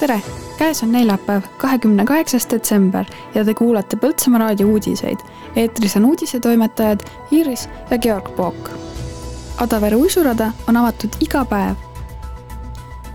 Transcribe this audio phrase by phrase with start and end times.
[0.00, 0.22] tere,
[0.58, 5.18] käes on neljapäev, kahekümne kaheksas detsember ja te kuulate Põltsamaa raadio uudiseid.
[5.56, 7.00] eetris on uudisetoimetajad
[7.32, 8.70] Iiris ja Georg Pook.
[9.58, 11.74] Adavere uisurada on avatud iga päev.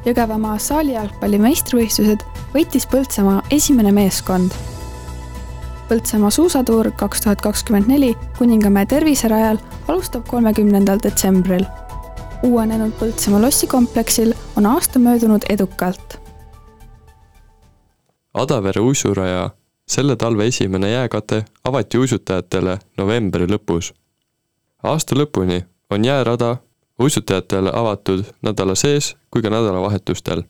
[0.06, 2.22] Jõgevamaa saalijalgpalli meistrivõistlused
[2.54, 4.52] võitis Põltsamaa esimene meeskond.
[5.90, 11.66] Põltsamaa suusatuur kaks tuhat kakskümmend neli Kuningamäe terviserajal alustab kolmekümnendal detsembril
[12.44, 16.25] uuenenud Põltsamaa lossikompleksil on aasta möödunud edukalt.
[18.36, 19.50] Adavere uisuraja
[19.88, 23.94] selle talve esimene jääkate avati uisutajatele novembri lõpus.
[24.84, 26.58] aasta lõpuni on jäärada
[27.00, 30.44] uisutajatele avatud nädala sees kui ka nädalavahetustel.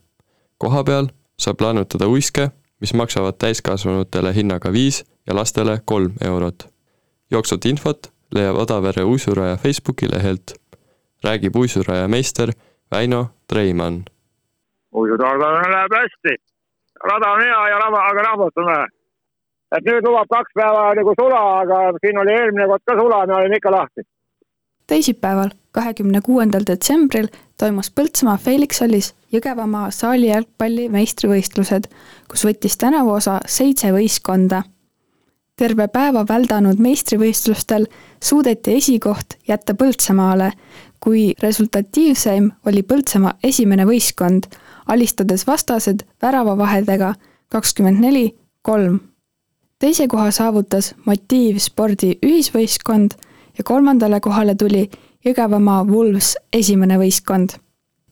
[0.57, 2.49] kohapeal saab laenutada uiske,
[2.81, 6.67] mis maksavad täiskasvanutele hinnaga viis ja lastele kolm eurot.
[7.31, 10.53] jooksvat infot leiab Adavere uisuraja Facebooki lehelt
[11.23, 12.51] räägib uisuraja meister
[12.91, 14.03] Väino Treimann.
[14.91, 16.54] uisutajaga läheb hästi,
[17.03, 18.87] rada on hea ja raba, aga rahvast on vähe.
[19.75, 23.35] et nüüd lubab kaks päeva nagu sula, aga siin oli eelmine kord ka sula, me
[23.35, 24.05] olime ikka lahti.
[24.87, 31.89] teisipäeval, kahekümne kuuendal detsembril toimus Põltsamaa Felix hallis Jõgevamaa saali jalgpalli meistrivõistlused,
[32.31, 34.63] kus võttis tänavu osa seitse võistkonda
[35.57, 37.87] terve päeva väldanud meistrivõistlustel
[38.23, 40.51] suudeti esikoht jätta Põltsamaale
[41.05, 44.47] kui resultatiivseim oli Põltsamaa esimene võistkond,
[44.87, 47.13] alistades vastased väravavahedega
[47.49, 48.99] kakskümmend neli, kolm.
[49.79, 53.17] teise koha saavutas Motiiv spordi ühisvõistkond
[53.57, 54.89] ja kolmandale kohale tuli
[55.25, 57.49] Jõgevamaa Wolves esimene võistkond.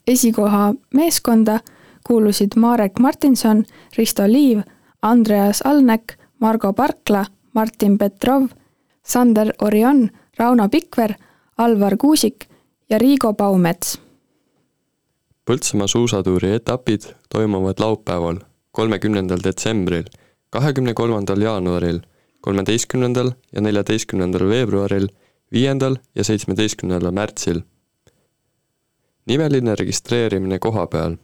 [0.08, 1.60] esikoha meeskonda
[2.08, 3.64] kuulusid Marek Martinson,
[3.98, 4.62] Risto Liiv,
[5.02, 8.48] Andreas Alnek, Margo Parkla, Martin Petrov,
[9.04, 11.14] Sander Orion, Rauno Pikver,
[11.58, 12.46] Alvar Kuusik
[12.90, 14.00] ja Riigo Baumets.
[15.46, 18.38] Põltsamaa suusatuuri etapid toimuvad laupäeval,
[18.72, 20.06] kolmekümnendal detsembril,
[20.50, 22.00] kahekümne kolmandal jaanuaril,
[22.42, 25.08] kolmeteistkümnendal ja neljateistkümnendal veebruaril,
[25.52, 27.62] viiendal ja seitsmeteistkümnendal märtsil.
[29.26, 31.16] nimeline registreerimine koha peal.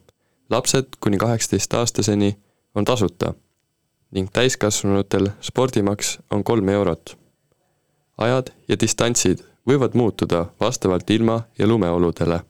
[0.49, 2.37] lapsed kuni kaheksateistaastaseni
[2.75, 3.33] on tasuta
[4.11, 7.17] ning täiskasvanutel spordimaks on kolm eurot.
[8.17, 12.41] ajad ja distantsid võivad muutuda vastavalt ilma- ja lumeoludele.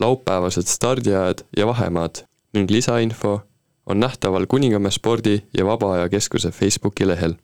[0.00, 2.14] Laupäevased stardiajad ja vahemaad
[2.52, 3.40] ning lisainfo
[3.86, 7.34] on nähtaval Kuningamäe spordi- ja Vaba Aja Keskuse Facebooki lehel.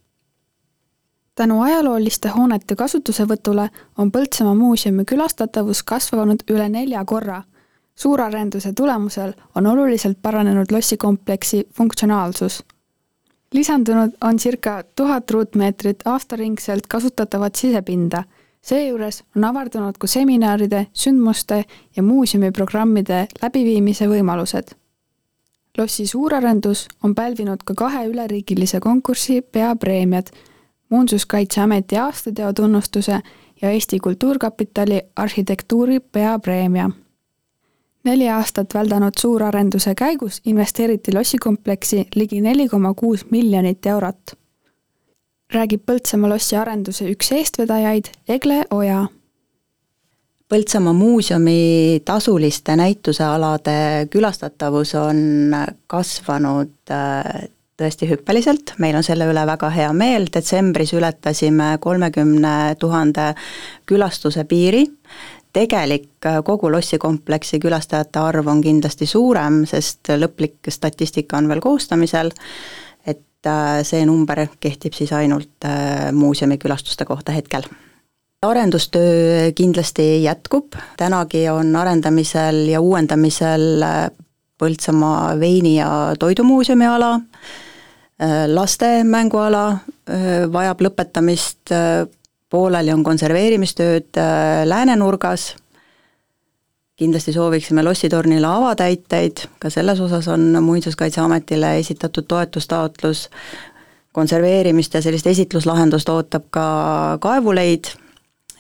[1.35, 7.43] tänu ajalooliste hoonete kasutusevõtule on Põltsamaa muuseumi külastatavus kasvanud üle nelja korra.
[7.95, 12.65] suurarenduse tulemusel on oluliselt paranenud lossikompleksi funktsionaalsus
[13.55, 18.25] lisandunud on circa tuhat ruutmeetrit aastaringselt kasutatavat sisepinda.
[18.63, 21.65] Seejuures on avardunud ka seminaride, sündmuste
[21.97, 24.75] ja muuseumiprogrammide läbiviimise võimalused.
[25.79, 30.27] lossi suurarendus on pälvinud ka kahe üleriigilise konkursi peapreemiad,
[30.89, 33.21] Muinsuskaitseameti aastateo tunnustuse
[33.63, 36.91] ja Eesti Kultuurkapitali arhitektuuri peapreemia
[38.05, 44.38] neli aastat väldanud suurarenduse käigus investeeriti lossikompleksi ligi neli koma kuus miljonit eurot.
[45.55, 49.07] Räägib Põltsamaa lossi arenduse üks eestvedajaid Egle Oja.
[50.49, 55.55] Põltsamaa muuseumi tasuliste näitusealade külastatavus on
[55.87, 57.49] kasvanud äh,
[57.79, 63.31] tõesti hüppeliselt, meil on selle üle väga hea meel, detsembris ületasime kolmekümne tuhande
[63.87, 64.87] külastuse piiri,
[65.53, 72.33] tegelik äh, kogu lossikompleksi külastajate arv on kindlasti suurem, sest lõplik statistika on veel koostamisel,
[73.39, 77.63] et äh, see number kehtib siis ainult äh, muuseumi külastuste kohta hetkel.
[78.43, 83.85] arendustöö kindlasti jätkub, tänagi on arendamisel ja uuendamisel
[84.59, 87.21] Põltsamaa veini- ja toidumuuseumi ala,
[88.51, 89.79] laste mänguala
[90.51, 91.71] vajab lõpetamist,
[92.51, 95.53] pooleli on konserveerimistööd äh, läänenurgas,
[96.99, 103.29] kindlasti sooviksime lossitornile avatäiteid, ka selles osas on Muinsuskaitseametile esitatud toetustaotlus,
[104.13, 106.69] konserveerimist ja sellist esitluslahendust ootab ka
[107.23, 107.93] kaevuleid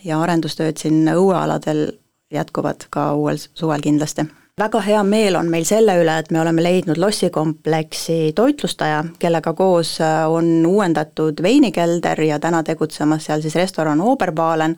[0.04, 1.88] ja arendustööd siin õuealadel
[2.30, 4.28] jätkuvad ka uuel suvel kindlasti.
[4.58, 10.00] Väga hea meel on meil selle üle, et me oleme leidnud lossikompleksi toitlustaja, kellega koos
[10.02, 14.74] äh, on uuendatud veinikelder ja täna tegutsemas seal siis restoran Oberbalen,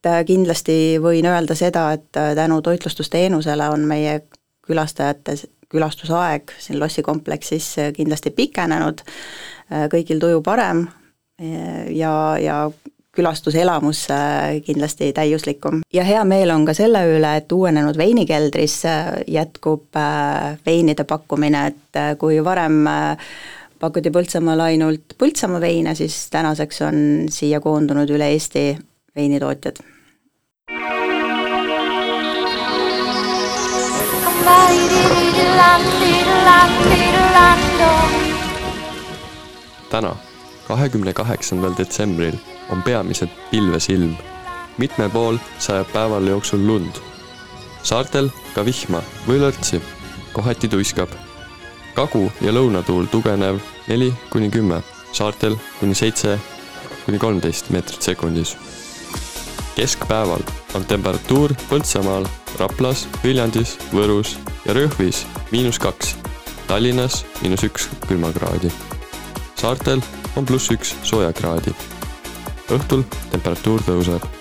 [0.00, 4.22] et äh, kindlasti võin öelda seda, et äh, tänu toitlustusteenusele on meie
[4.66, 5.36] külastajate
[5.70, 9.04] külastusaeg siin lossikompleksis kindlasti pikenenud,
[9.92, 10.80] kõigil tuju parem
[11.94, 12.56] ja, ja
[13.14, 14.00] külastuselamus
[14.66, 15.84] kindlasti täiuslikum.
[15.94, 18.80] ja hea meel on ka selle üle, et uuenenud veinikeldris
[19.30, 19.94] jätkub
[20.66, 22.82] veinide pakkumine, et kui varem
[23.78, 28.72] pakuti Põltsamaal ainult Põltsamaa veine, siis tänaseks on siia koondunud üle Eesti
[29.16, 29.76] veinitootjad
[39.90, 40.16] täna,
[40.68, 42.36] kahekümne kaheksandal detsembril
[42.70, 44.14] on peamiselt pilves ilm.
[44.78, 46.92] mitmel pool sajab päevale jooksul lund.
[47.82, 49.82] saartel ka vihma või lörtsi,
[50.32, 51.08] kohati tuiskab.
[51.94, 53.58] kagu- ja lõunatuul tugevnev
[53.88, 56.38] neli kuni kümme, saartel kuni seitse
[57.04, 58.56] kuni kolmteist meetrit sekundis.
[59.80, 60.44] Keskpäeval
[60.76, 62.28] on temperatuur Põltsamaal,
[62.60, 64.36] Raplas, Viljandis, Võrus
[64.68, 66.14] ja Rõhvis miinus kaks,
[66.68, 68.70] Tallinnas miinus üks külmakraadi
[69.60, 70.00] saartel
[70.36, 71.74] on pluss üks soojakraadi.
[72.72, 74.39] õhtul temperatuur tõuseb